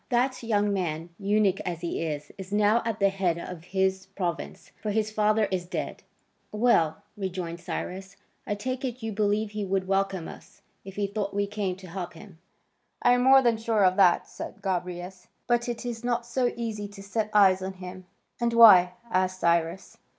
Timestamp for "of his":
3.37-4.07